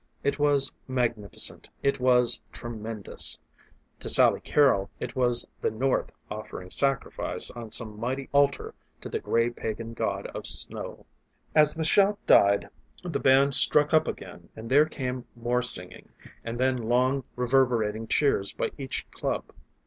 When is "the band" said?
13.03-13.53